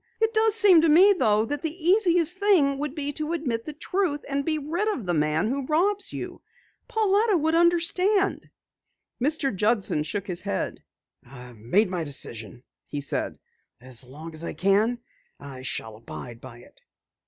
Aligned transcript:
"It 0.19 0.33
does 0.33 0.55
seem 0.55 0.81
to 0.81 0.89
me, 0.89 1.13
though, 1.13 1.45
that 1.45 1.61
the 1.61 1.69
easiest 1.69 2.39
thing 2.39 2.79
would 2.79 2.95
be 2.95 3.13
to 3.13 3.33
admit 3.33 3.65
the 3.65 3.73
truth 3.73 4.21
and 4.27 4.43
be 4.43 4.57
rid 4.57 4.87
of 4.87 5.05
the 5.05 5.13
man 5.13 5.47
who 5.47 5.67
robs 5.67 6.11
you. 6.11 6.41
Pauletta 6.87 7.37
would 7.37 7.53
understand." 7.53 8.49
Mr. 9.23 9.55
Judson 9.55 10.01
shook 10.01 10.25
his 10.25 10.41
head. 10.41 10.83
"I 11.23 11.43
have 11.43 11.57
made 11.59 11.89
my 11.91 12.03
decision," 12.03 12.63
he 12.87 12.99
said. 12.99 13.37
"As 13.79 14.03
long 14.03 14.33
as 14.33 14.43
I 14.43 14.53
can, 14.55 14.97
I 15.39 15.61
shall 15.61 15.95
abide 15.97 16.41
by 16.41 16.61
it." 16.61 16.81